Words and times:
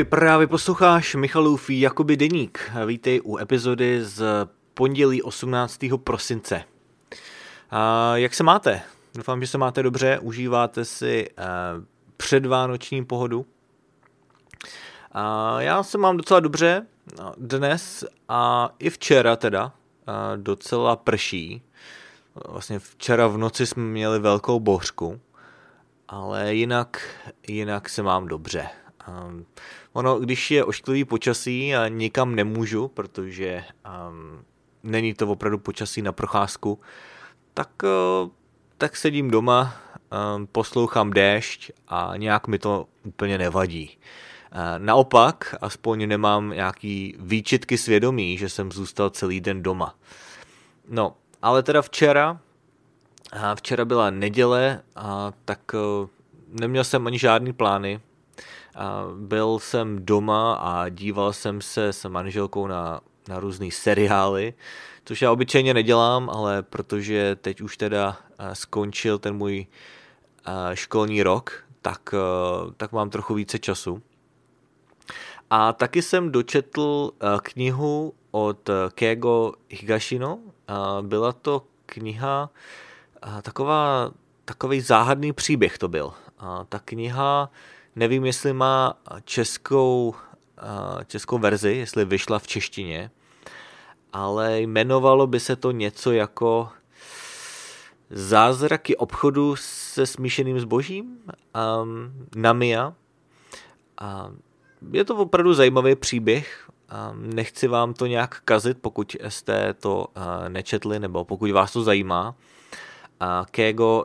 Ahoj, 0.00 0.08
právě 0.08 0.46
posloucháš 0.46 1.14
Michalův 1.14 1.70
Jakoby 1.70 2.16
deník. 2.16 2.70
Vítej 2.86 3.20
u 3.24 3.38
epizody 3.38 4.04
z 4.04 4.22
pondělí 4.74 5.22
18. 5.22 5.78
prosince. 6.04 6.64
A 7.70 8.16
jak 8.16 8.34
se 8.34 8.42
máte? 8.42 8.82
Doufám, 9.14 9.40
že 9.40 9.46
se 9.46 9.58
máte 9.58 9.82
dobře, 9.82 10.18
užíváte 10.18 10.84
si 10.84 11.28
uh, 11.30 11.44
předvánoční 12.16 13.04
pohodu. 13.04 13.46
A 15.12 15.60
já 15.60 15.82
se 15.82 15.98
mám 15.98 16.16
docela 16.16 16.40
dobře 16.40 16.86
no, 17.18 17.34
dnes 17.36 18.04
a 18.28 18.70
i 18.78 18.90
včera 18.90 19.36
teda 19.36 19.64
uh, 19.64 19.72
docela 20.36 20.96
prší. 20.96 21.62
Vlastně 22.48 22.78
včera 22.78 23.26
v 23.26 23.38
noci 23.38 23.66
jsme 23.66 23.82
měli 23.82 24.18
velkou 24.18 24.60
bouřku, 24.60 25.20
ale 26.08 26.54
jinak, 26.54 27.08
jinak 27.48 27.88
se 27.88 28.02
mám 28.02 28.28
dobře. 28.28 28.68
Um, 29.08 29.46
ono, 29.92 30.18
když 30.18 30.50
je 30.50 30.64
ošklivý 30.64 31.04
počasí 31.04 31.76
a 31.76 31.88
nikam 31.88 32.34
nemůžu, 32.34 32.88
protože 32.88 33.64
um, 34.08 34.44
není 34.82 35.14
to 35.14 35.28
opravdu 35.28 35.58
počasí 35.58 36.02
na 36.02 36.12
procházku, 36.12 36.80
tak, 37.54 37.70
uh, 37.82 38.30
tak 38.78 38.96
sedím 38.96 39.30
doma, 39.30 39.74
um, 40.36 40.46
poslouchám 40.46 41.10
déšť 41.10 41.70
a 41.88 42.12
nějak 42.16 42.46
mi 42.46 42.58
to 42.58 42.86
úplně 43.04 43.38
nevadí. 43.38 43.98
Uh, 44.52 44.58
naopak, 44.78 45.54
aspoň 45.60 46.08
nemám 46.08 46.50
nějaký 46.50 47.16
výčitky 47.18 47.78
svědomí, 47.78 48.38
že 48.38 48.48
jsem 48.48 48.72
zůstal 48.72 49.10
celý 49.10 49.40
den 49.40 49.62
doma. 49.62 49.94
No, 50.88 51.16
ale 51.42 51.62
teda 51.62 51.82
včera, 51.82 52.40
včera 53.54 53.84
byla 53.84 54.10
neděle, 54.10 54.82
a 54.96 55.32
tak 55.44 55.60
neměl 56.60 56.84
jsem 56.84 57.06
ani 57.06 57.18
žádný 57.18 57.52
plány, 57.52 58.00
byl 59.16 59.58
jsem 59.58 60.06
doma 60.06 60.54
a 60.54 60.88
díval 60.88 61.32
jsem 61.32 61.60
se 61.60 61.92
s 61.92 62.08
manželkou 62.08 62.66
na, 62.66 63.00
na 63.28 63.40
různé 63.40 63.70
seriály, 63.70 64.54
což 65.04 65.22
já 65.22 65.32
obyčejně 65.32 65.74
nedělám, 65.74 66.30
ale 66.30 66.62
protože 66.62 67.36
teď 67.36 67.60
už 67.60 67.76
teda 67.76 68.16
skončil 68.52 69.18
ten 69.18 69.36
můj 69.36 69.66
školní 70.74 71.22
rok, 71.22 71.64
tak, 71.82 72.14
tak 72.76 72.92
mám 72.92 73.10
trochu 73.10 73.34
více 73.34 73.58
času. 73.58 74.02
A 75.50 75.72
taky 75.72 76.02
jsem 76.02 76.32
dočetl 76.32 77.10
knihu 77.42 78.14
od 78.30 78.70
Kego 78.94 79.52
Higashino. 79.68 80.38
Byla 81.00 81.32
to 81.32 81.62
kniha, 81.86 82.50
taková, 83.42 84.10
takový 84.44 84.80
záhadný 84.80 85.32
příběh 85.32 85.78
to 85.78 85.88
byl. 85.88 86.12
Ta 86.68 86.78
kniha 86.78 87.50
Nevím, 87.96 88.24
jestli 88.26 88.52
má 88.52 88.94
českou, 89.24 90.14
českou 91.06 91.38
verzi, 91.38 91.72
jestli 91.72 92.04
vyšla 92.04 92.38
v 92.38 92.46
češtině, 92.46 93.10
ale 94.12 94.60
jmenovalo 94.60 95.26
by 95.26 95.40
se 95.40 95.56
to 95.56 95.70
něco 95.70 96.12
jako 96.12 96.68
Zázraky 98.12 98.96
obchodu 98.96 99.56
se 99.56 100.06
smíšeným 100.06 100.60
zbožím, 100.60 101.18
um, 101.82 102.12
Namia. 102.36 102.94
A 104.00 104.30
je 104.92 105.04
to 105.04 105.16
opravdu 105.16 105.54
zajímavý 105.54 105.94
příběh. 105.94 106.70
Um, 107.12 107.30
nechci 107.30 107.68
vám 107.68 107.94
to 107.94 108.06
nějak 108.06 108.40
kazit, 108.44 108.78
pokud 108.80 109.16
jste 109.28 109.74
to 109.74 110.06
uh, 110.16 110.48
nečetli 110.48 110.98
nebo 110.98 111.24
pokud 111.24 111.50
vás 111.50 111.72
to 111.72 111.82
zajímá. 111.82 112.34
Keigo 113.50 114.04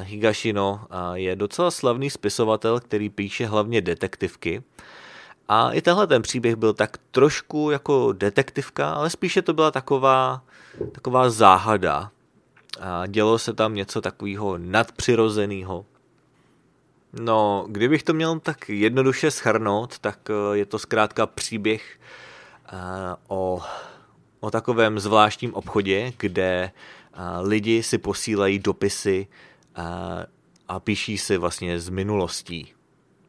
Higashino 0.00 0.86
je 1.14 1.36
docela 1.36 1.70
slavný 1.70 2.10
spisovatel, 2.10 2.80
který 2.80 3.10
píše 3.10 3.46
hlavně 3.46 3.80
detektivky. 3.80 4.62
A 5.48 5.72
i 5.72 5.82
tenhle 5.82 6.06
ten 6.06 6.22
příběh 6.22 6.56
byl 6.56 6.72
tak 6.72 6.98
trošku 7.10 7.70
jako 7.70 8.12
detektivka, 8.12 8.90
ale 8.90 9.10
spíše 9.10 9.42
to 9.42 9.52
byla 9.52 9.70
taková, 9.70 10.42
taková 10.92 11.30
záhada. 11.30 12.10
A 12.80 13.06
dělo 13.06 13.38
se 13.38 13.52
tam 13.52 13.74
něco 13.74 14.00
takového 14.00 14.58
nadpřirozeného. 14.58 15.84
No, 17.12 17.66
kdybych 17.68 18.02
to 18.02 18.14
měl 18.14 18.40
tak 18.40 18.68
jednoduše 18.68 19.30
schrnout, 19.30 19.98
tak 19.98 20.30
e, 20.30 20.56
je 20.56 20.66
to 20.66 20.78
zkrátka 20.78 21.26
příběh 21.26 21.98
o, 23.28 23.62
o 24.40 24.50
takovém 24.50 24.98
zvláštním 24.98 25.54
obchodě, 25.54 26.12
kde 26.16 26.70
lidi 27.40 27.82
si 27.82 27.98
posílají 27.98 28.58
dopisy 28.58 29.26
a 30.68 30.80
píší 30.80 31.18
si 31.18 31.36
vlastně 31.36 31.80
z 31.80 31.88
minulostí. 31.88 32.72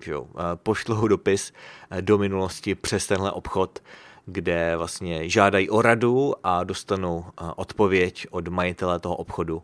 Jo? 0.07 0.28
Pošlou 0.56 1.07
dopis 1.07 1.53
do 2.01 2.18
minulosti 2.18 2.75
přes 2.75 3.07
tenhle 3.07 3.31
obchod, 3.31 3.84
kde 4.25 4.78
vlastně 4.78 5.29
žádají 5.29 5.69
o 5.69 5.81
radu 5.81 6.34
a 6.44 6.63
dostanou 6.63 7.25
odpověď 7.56 8.28
od 8.31 8.47
majitele 8.47 9.00
toho 9.00 9.16
obchodu 9.16 9.63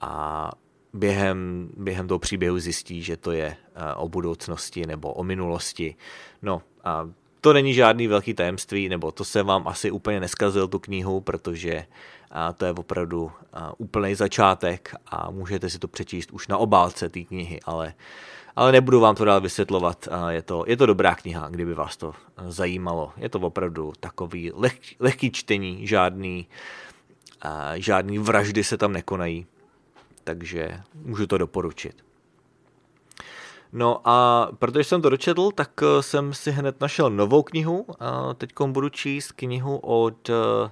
a 0.00 0.52
během, 0.92 1.70
během 1.76 2.08
toho 2.08 2.18
příběhu 2.18 2.58
zjistí, 2.58 3.02
že 3.02 3.16
to 3.16 3.32
je 3.32 3.56
o 3.96 4.08
budoucnosti 4.08 4.86
nebo 4.86 5.12
o 5.12 5.24
minulosti. 5.24 5.96
No 6.42 6.62
a 6.84 7.10
to 7.40 7.52
není 7.52 7.74
žádný 7.74 8.06
velký 8.06 8.34
tajemství, 8.34 8.88
nebo 8.88 9.12
to 9.12 9.24
se 9.24 9.42
vám 9.42 9.68
asi 9.68 9.90
úplně 9.90 10.20
neskazil 10.20 10.68
tu 10.68 10.78
knihu, 10.78 11.20
protože 11.20 11.86
a 12.30 12.52
to 12.52 12.64
je 12.64 12.72
opravdu 12.72 13.32
úplný 13.78 14.14
začátek 14.14 14.94
a 15.06 15.30
můžete 15.30 15.70
si 15.70 15.78
to 15.78 15.88
přečíst 15.88 16.30
už 16.30 16.48
na 16.48 16.58
obálce 16.58 17.08
té 17.08 17.20
knihy, 17.20 17.60
ale, 17.64 17.94
ale 18.56 18.72
nebudu 18.72 19.00
vám 19.00 19.14
to 19.14 19.24
dál 19.24 19.40
vysvětlovat. 19.40 20.08
Je 20.28 20.42
to, 20.42 20.64
je 20.66 20.76
to 20.76 20.86
dobrá 20.86 21.14
kniha, 21.14 21.48
kdyby 21.48 21.74
vás 21.74 21.96
to 21.96 22.12
zajímalo. 22.48 23.12
Je 23.16 23.28
to 23.28 23.40
opravdu 23.40 23.92
takový 24.00 24.52
leh, 24.54 24.78
lehký 24.98 25.30
čtení, 25.30 25.86
žádný, 25.86 26.46
žádný 27.74 28.18
vraždy 28.18 28.64
se 28.64 28.76
tam 28.76 28.92
nekonají, 28.92 29.46
takže 30.24 30.80
můžu 30.94 31.26
to 31.26 31.38
doporučit. 31.38 32.10
No 33.72 34.00
a 34.04 34.48
protože 34.58 34.84
jsem 34.84 35.02
to 35.02 35.10
dočetl, 35.10 35.50
tak 35.50 35.70
eh, 35.82 36.02
jsem 36.02 36.34
si 36.34 36.50
hned 36.50 36.80
našel 36.80 37.10
novou 37.10 37.42
knihu. 37.42 37.86
Teď 38.34 38.50
budu 38.66 38.88
číst 38.88 39.32
knihu 39.32 39.76
od 39.76 40.30
eh, 40.30 40.70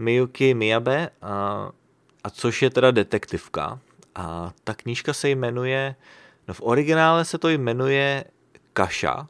Miyuki 0.00 0.54
Miyabe, 0.54 1.10
a, 1.22 1.70
a 2.24 2.30
což 2.30 2.62
je 2.62 2.70
teda 2.70 2.90
detektivka. 2.90 3.80
A 4.14 4.52
ta 4.64 4.74
knížka 4.74 5.12
se 5.12 5.28
jmenuje, 5.28 5.94
no 6.48 6.54
v 6.54 6.60
originále 6.62 7.24
se 7.24 7.38
to 7.38 7.48
jmenuje 7.48 8.24
Kaša, 8.72 9.28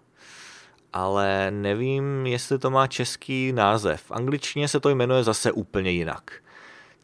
ale 0.93 1.51
nevím, 1.51 2.27
jestli 2.27 2.59
to 2.59 2.71
má 2.71 2.87
český 2.87 3.53
název. 3.53 4.03
V 4.03 4.11
angličtině 4.11 4.69
se 4.69 4.81
to 4.81 4.89
jmenuje 4.89 5.25
zase 5.25 5.53
úplně 5.53 5.91
jinak. 5.91 6.33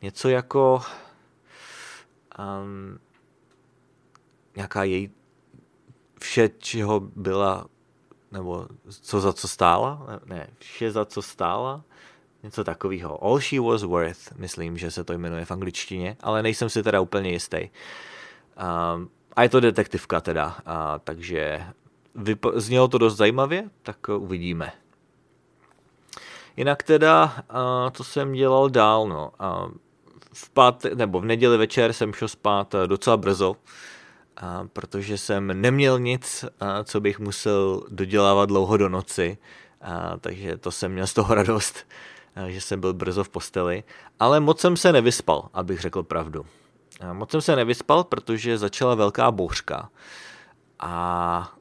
Něco 0.02 0.28
jako 0.28 0.82
um, 2.38 2.98
nějaká 4.56 4.84
její 4.84 5.10
vše, 6.20 6.48
čeho 6.48 7.00
byla, 7.00 7.66
nebo 8.32 8.68
co 8.90 9.20
za 9.20 9.32
co 9.32 9.48
stála, 9.48 10.06
ne, 10.24 10.50
vše 10.58 10.90
za 10.90 11.04
co 11.04 11.22
stála, 11.22 11.84
něco 12.46 12.64
takového. 12.64 13.24
All 13.24 13.40
She 13.40 13.60
Was 13.60 13.82
Worth, 13.82 14.32
myslím, 14.36 14.78
že 14.78 14.90
se 14.90 15.04
to 15.04 15.12
jmenuje 15.12 15.44
v 15.44 15.50
angličtině, 15.50 16.16
ale 16.20 16.42
nejsem 16.42 16.70
si 16.70 16.82
teda 16.82 17.00
úplně 17.00 17.30
jistý. 17.30 17.68
Um, 18.96 19.10
a 19.36 19.42
je 19.42 19.48
to 19.48 19.60
detektivka 19.60 20.20
teda, 20.20 20.46
uh, 20.46 20.72
takže 21.04 21.62
vyp- 22.16 22.58
znělo 22.58 22.88
to 22.88 22.98
dost 22.98 23.16
zajímavě, 23.16 23.70
tak 23.82 23.96
uvidíme. 24.08 24.72
Jinak 26.56 26.82
teda, 26.82 27.36
co 27.92 28.04
jsem 28.04 28.32
dělal 28.32 28.70
dál, 28.70 29.08
no. 29.08 29.32
Uh, 29.40 29.70
v 30.32 30.50
pát, 30.50 30.86
nebo 30.94 31.20
v 31.20 31.24
neděli 31.24 31.56
večer 31.56 31.92
jsem 31.92 32.12
šel 32.12 32.28
spát 32.28 32.74
docela 32.86 33.16
brzo, 33.16 33.50
uh, 33.50 33.56
protože 34.72 35.18
jsem 35.18 35.60
neměl 35.60 35.98
nic, 35.98 36.44
uh, 36.44 36.68
co 36.84 37.00
bych 37.00 37.18
musel 37.18 37.82
dodělávat 37.88 38.46
dlouho 38.48 38.76
do 38.76 38.88
noci, 38.88 39.38
uh, 39.82 40.18
takže 40.20 40.56
to 40.56 40.70
jsem 40.70 40.92
měl 40.92 41.06
z 41.06 41.12
toho 41.12 41.34
radost. 41.34 41.86
Eh, 42.36 42.50
že 42.52 42.60
jsem 42.60 42.80
byl 42.80 42.94
brzo 42.94 43.24
v 43.24 43.28
posteli, 43.28 43.84
ale 44.20 44.40
moc 44.40 44.60
jsem 44.60 44.76
se 44.76 44.92
nevyspal, 44.92 45.48
abych 45.52 45.80
řekl 45.80 46.02
pravdu. 46.02 46.46
Eh, 47.00 47.12
moc 47.12 47.30
jsem 47.30 47.40
se 47.40 47.56
nevyspal, 47.56 48.04
protože 48.04 48.58
začala 48.58 48.94
velká 48.94 49.30
bouřka 49.30 49.90
a 50.80 51.52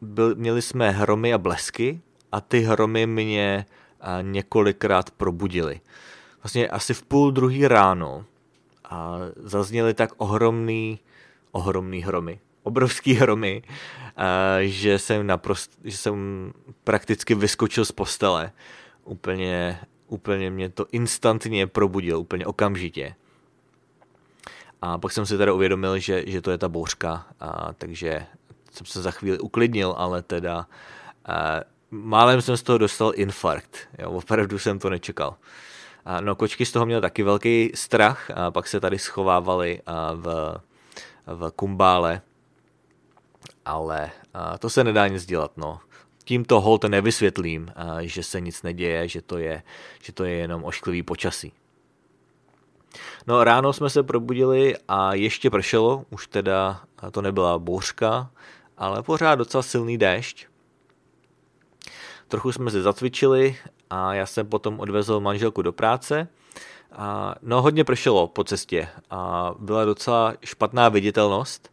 byl, 0.00 0.34
měli 0.34 0.62
jsme 0.62 0.90
hromy 0.90 1.34
a 1.34 1.38
blesky 1.38 2.00
a 2.32 2.40
ty 2.40 2.60
hromy 2.60 3.06
mě 3.06 3.66
eh, 4.00 4.22
několikrát 4.22 5.10
probudily. 5.10 5.80
Vlastně 6.42 6.68
asi 6.68 6.94
v 6.94 7.02
půl 7.02 7.30
druhý 7.30 7.68
ráno 7.68 8.24
a 8.84 9.18
zazněly 9.36 9.94
tak 9.94 10.10
ohromný, 10.16 11.00
ohromný 11.52 12.02
hromy, 12.02 12.40
obrovský 12.62 13.14
hromy, 13.14 13.62
že 14.60 14.98
jsem 14.98 15.26
naprost, 15.26 15.78
že 15.84 15.96
jsem 15.96 16.52
prakticky 16.84 17.34
vyskočil 17.34 17.84
z 17.84 17.92
postele 17.92 18.52
úplně, 19.06 19.80
úplně 20.06 20.50
mě 20.50 20.68
to 20.68 20.86
instantně 20.92 21.66
probudil, 21.66 22.18
úplně 22.18 22.46
okamžitě. 22.46 23.14
A 24.82 24.98
pak 24.98 25.12
jsem 25.12 25.26
si 25.26 25.38
teda 25.38 25.52
uvědomil, 25.52 25.98
že, 25.98 26.24
že 26.26 26.42
to 26.42 26.50
je 26.50 26.58
ta 26.58 26.68
bouřka, 26.68 27.26
a 27.40 27.72
takže 27.72 28.26
jsem 28.72 28.86
se 28.86 29.02
za 29.02 29.10
chvíli 29.10 29.38
uklidnil, 29.38 29.94
ale 29.96 30.22
teda 30.22 30.66
uh, 31.28 31.34
málem 31.90 32.42
jsem 32.42 32.56
z 32.56 32.62
toho 32.62 32.78
dostal 32.78 33.12
infarkt. 33.14 33.76
Jo, 33.98 34.10
opravdu 34.10 34.58
jsem 34.58 34.78
to 34.78 34.90
nečekal. 34.90 35.36
Uh, 36.06 36.20
no, 36.20 36.34
kočky 36.34 36.66
z 36.66 36.72
toho 36.72 36.86
měly 36.86 37.02
taky 37.02 37.22
velký 37.22 37.72
strach 37.74 38.30
a 38.30 38.50
pak 38.50 38.66
se 38.66 38.80
tady 38.80 38.98
schovávali 38.98 39.80
uh, 39.88 40.20
v, 40.20 40.54
v 41.26 41.50
kumbále, 41.56 42.20
ale 43.64 44.10
uh, 44.34 44.56
to 44.58 44.70
se 44.70 44.84
nedá 44.84 45.08
nic 45.08 45.26
dělat, 45.26 45.52
no 45.56 45.80
tímto 46.26 46.60
hold 46.60 46.84
nevysvětlím, 46.84 47.72
že 48.00 48.22
se 48.22 48.40
nic 48.40 48.62
neděje, 48.62 49.08
že 49.08 49.22
to 49.22 49.38
je, 49.38 49.62
že 50.02 50.12
to 50.12 50.24
je 50.24 50.32
jenom 50.32 50.64
ošklivý 50.64 51.02
počasí. 51.02 51.52
No 53.26 53.44
ráno 53.44 53.72
jsme 53.72 53.90
se 53.90 54.02
probudili 54.02 54.74
a 54.88 55.14
ještě 55.14 55.50
pršelo, 55.50 56.04
už 56.10 56.26
teda 56.26 56.80
to 57.10 57.22
nebyla 57.22 57.58
bouřka, 57.58 58.30
ale 58.76 59.02
pořád 59.02 59.34
docela 59.34 59.62
silný 59.62 59.98
déšť. 59.98 60.46
Trochu 62.28 62.52
jsme 62.52 62.70
se 62.70 62.82
zacvičili 62.82 63.56
a 63.90 64.14
já 64.14 64.26
jsem 64.26 64.46
potom 64.46 64.80
odvezl 64.80 65.20
manželku 65.20 65.62
do 65.62 65.72
práce. 65.72 66.28
A, 66.92 67.34
no 67.42 67.62
hodně 67.62 67.84
pršelo 67.84 68.26
po 68.26 68.44
cestě 68.44 68.88
a 69.10 69.54
byla 69.58 69.84
docela 69.84 70.34
špatná 70.44 70.88
viditelnost, 70.88 71.72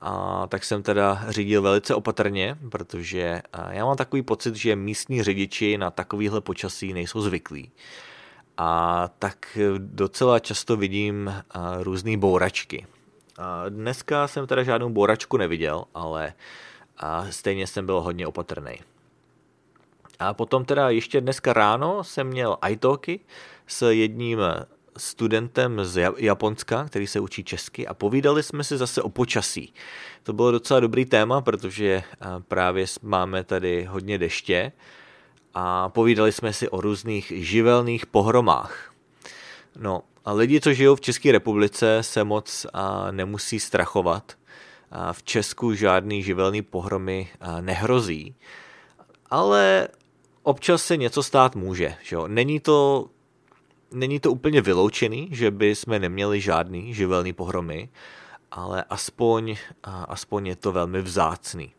a 0.00 0.46
tak 0.46 0.64
jsem 0.64 0.82
teda 0.82 1.24
řídil 1.28 1.62
velice 1.62 1.94
opatrně, 1.94 2.56
protože 2.70 3.42
já 3.70 3.84
mám 3.84 3.96
takový 3.96 4.22
pocit, 4.22 4.56
že 4.56 4.76
místní 4.76 5.22
řidiči 5.22 5.78
na 5.78 5.90
takovýhle 5.90 6.40
počasí 6.40 6.92
nejsou 6.92 7.20
zvyklí. 7.20 7.70
A 8.58 9.08
tak 9.18 9.58
docela 9.78 10.38
často 10.38 10.76
vidím 10.76 11.34
různé 11.78 12.16
bouračky. 12.16 12.86
A 13.38 13.68
dneska 13.68 14.28
jsem 14.28 14.46
teda 14.46 14.62
žádnou 14.62 14.90
bouračku 14.90 15.36
neviděl, 15.36 15.84
ale 15.94 16.32
stejně 17.30 17.66
jsem 17.66 17.86
byl 17.86 18.00
hodně 18.00 18.26
opatrný. 18.26 18.74
A 20.18 20.34
potom 20.34 20.64
teda 20.64 20.90
ještě 20.90 21.20
dneska 21.20 21.52
ráno 21.52 22.04
jsem 22.04 22.26
měl 22.26 22.56
italky 22.68 23.20
s 23.66 23.90
jedním 23.90 24.38
studentem 24.96 25.84
z 25.84 26.12
Japonska, 26.16 26.84
který 26.84 27.06
se 27.06 27.20
učí 27.20 27.44
česky 27.44 27.86
a 27.86 27.94
povídali 27.94 28.42
jsme 28.42 28.64
si 28.64 28.76
zase 28.76 29.02
o 29.02 29.08
počasí. 29.08 29.74
To 30.22 30.32
bylo 30.32 30.50
docela 30.50 30.80
dobrý 30.80 31.04
téma, 31.04 31.40
protože 31.40 32.02
právě 32.48 32.86
máme 33.02 33.44
tady 33.44 33.84
hodně 33.84 34.18
deště 34.18 34.72
a 35.54 35.88
povídali 35.88 36.32
jsme 36.32 36.52
si 36.52 36.68
o 36.68 36.80
různých 36.80 37.32
živelných 37.36 38.06
pohromách. 38.06 38.92
No 39.78 40.02
a 40.24 40.32
lidi, 40.32 40.60
co 40.60 40.72
žijou 40.72 40.96
v 40.96 41.00
České 41.00 41.32
republice, 41.32 41.98
se 42.00 42.24
moc 42.24 42.66
nemusí 43.10 43.60
strachovat. 43.60 44.32
V 45.12 45.22
Česku 45.22 45.74
žádný 45.74 46.22
živelný 46.22 46.62
pohromy 46.62 47.28
nehrozí, 47.60 48.34
ale 49.30 49.88
občas 50.42 50.84
se 50.84 50.96
něco 50.96 51.22
stát 51.22 51.56
může. 51.56 51.94
Že 52.02 52.16
jo? 52.16 52.28
Není 52.28 52.60
to 52.60 53.06
není 53.90 54.20
to 54.20 54.32
úplně 54.32 54.60
vyloučený, 54.60 55.28
že 55.32 55.50
by 55.50 55.74
jsme 55.74 55.98
neměli 55.98 56.40
žádný 56.40 56.94
živelný 56.94 57.32
pohromy, 57.32 57.88
ale 58.50 58.84
aspoň, 58.90 59.56
aspoň 60.08 60.46
je 60.46 60.56
to 60.56 60.72
velmi 60.72 61.02
vzácný. 61.02 61.72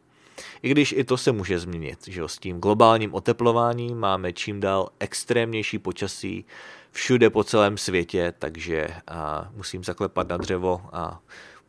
I 0.61 0.69
když 0.69 0.91
i 0.91 1.03
to 1.03 1.17
se 1.17 1.31
může 1.31 1.59
změnit, 1.59 1.99
že 2.07 2.21
s 2.25 2.37
tím 2.37 2.59
globálním 2.59 3.13
oteplováním 3.13 3.97
máme 3.97 4.33
čím 4.33 4.59
dál 4.59 4.89
extrémnější 4.99 5.79
počasí 5.79 6.45
všude 6.91 7.29
po 7.29 7.43
celém 7.43 7.77
světě, 7.77 8.33
takže 8.39 8.87
a 9.07 9.49
musím 9.55 9.83
zaklepat 9.83 10.29
na 10.29 10.37
dřevo 10.37 10.81
a 10.93 11.21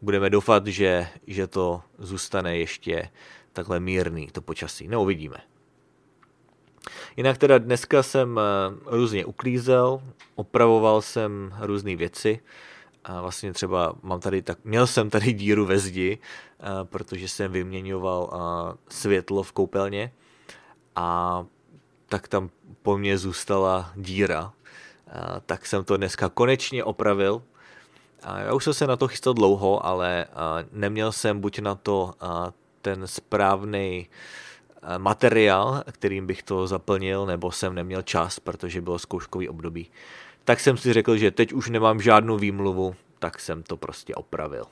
budeme 0.03 0.31
doufat, 0.31 0.67
že, 0.67 1.09
že 1.27 1.47
to 1.47 1.83
zůstane 1.99 2.59
ještě 2.59 3.11
takhle 3.53 3.81
mírný, 3.81 4.27
to 4.27 4.41
počasí. 4.41 4.89
No 4.89 5.03
uvidíme. 5.03 5.37
Jinak 7.17 7.39
teda 7.39 7.59
dneska 7.59 8.03
jsem 8.03 8.39
eh, 8.39 8.43
různě 8.87 9.25
uklízel, 9.25 10.03
opravoval 10.35 11.03
jsem 11.03 11.55
různé 11.61 11.97
věci. 11.97 12.41
A 13.05 13.21
vlastně 13.21 13.53
třeba 13.53 13.95
mám 14.03 14.21
tady 14.21 14.43
tak, 14.43 14.59
měl 14.65 14.87
jsem 14.87 15.11
tady 15.11 15.33
díru 15.33 15.67
ve 15.67 15.79
zdi, 15.79 16.19
eh, 16.19 16.65
protože 16.85 17.29
jsem 17.29 17.53
vyměňoval 17.53 18.31
eh, 18.33 18.77
světlo 18.89 19.43
v 19.43 19.53
koupelně 19.53 20.13
a 20.97 21.45
tak 22.09 22.29
tam 22.29 22.51
po 22.83 22.99
mně 22.99 23.19
zůstala 23.19 23.93
díra. 23.97 24.53
Tak 25.47 25.67
jsem 25.67 25.85
to 25.85 25.97
dneska 25.97 26.29
konečně 26.29 26.85
opravil. 26.85 27.43
Já 28.39 28.55
už 28.55 28.65
jsem 28.65 28.75
se 28.75 28.87
na 28.87 28.97
to 28.97 29.09
chystal 29.09 29.35
dlouho, 29.35 29.87
ale 29.87 30.27
neměl 30.73 31.13
jsem 31.13 31.41
buď 31.41 31.59
na 31.59 31.75
to 31.75 32.15
ten 32.83 33.07
správný 33.07 34.09
materiál, 34.99 35.85
kterým 35.93 36.27
bych 36.27 36.43
to 36.43 36.67
zaplnil, 36.67 37.27
nebo 37.27 37.53
jsem 37.53 37.75
neměl 37.75 38.03
čas, 38.03 38.41
protože 38.41 38.81
bylo 38.81 38.99
zkouškový 38.99 39.49
období. 39.49 39.91
Tak 40.45 40.61
jsem 40.61 40.77
si 40.77 40.93
řekl, 40.93 41.17
že 41.17 41.31
teď 41.31 41.53
už 41.53 41.71
nemám 41.71 42.01
žádnou 42.01 42.37
výmluvu, 42.39 42.95
tak 43.19 43.41
jsem 43.41 43.63
to 43.63 43.77
prostě 43.77 44.15
opravil. 44.15 44.65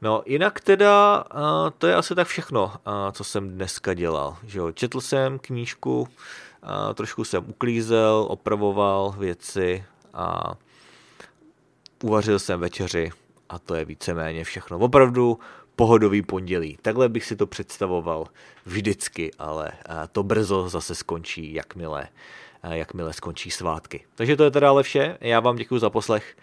No, 0.00 0.22
jinak 0.26 0.60
teda, 0.60 1.24
uh, 1.34 1.70
to 1.78 1.86
je 1.86 1.94
asi 1.94 2.14
tak 2.14 2.26
všechno, 2.26 2.64
uh, 2.64 2.72
co 3.12 3.24
jsem 3.24 3.48
dneska 3.50 3.94
dělal. 3.94 4.36
Že 4.44 4.58
jo? 4.58 4.72
Četl 4.72 5.00
jsem 5.00 5.38
knížku, 5.38 6.08
trošku 6.94 7.24
jsem 7.24 7.44
uklízel, 7.48 8.26
opravoval 8.28 9.14
věci 9.18 9.84
a 10.14 10.54
uvařil 12.02 12.38
jsem 12.38 12.60
večeři 12.60 13.10
a 13.48 13.58
to 13.58 13.74
je 13.74 13.84
víceméně 13.84 14.44
všechno. 14.44 14.78
Opravdu 14.78 15.38
pohodový 15.76 16.22
pondělí. 16.22 16.78
Takhle 16.82 17.08
bych 17.08 17.24
si 17.24 17.36
to 17.36 17.46
představoval 17.46 18.26
vždycky, 18.66 19.30
ale 19.38 19.72
to 20.12 20.22
brzo 20.22 20.68
zase 20.68 20.94
skončí, 20.94 21.54
jakmile, 21.54 22.08
jakmile 22.62 23.12
skončí 23.12 23.50
svátky. 23.50 24.04
Takže 24.14 24.36
to 24.36 24.44
je 24.44 24.50
teda 24.50 24.68
ale 24.68 24.82
vše. 24.82 25.18
Já 25.20 25.40
vám 25.40 25.56
děkuji 25.56 25.78
za 25.78 25.90
poslech. 25.90 26.36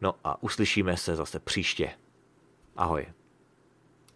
No 0.00 0.14
a 0.24 0.42
uslyšíme 0.42 0.96
se 0.96 1.16
zase 1.16 1.40
příště. 1.40 1.90
Ahoj. 2.76 3.06